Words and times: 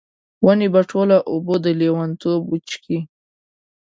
ونې 0.45 0.67
به 0.73 0.81
ټوله 0.89 1.17
اوبه، 1.31 1.55
د 1.63 1.65
لیونتوب 1.79 2.41
وچیښي 2.47 2.99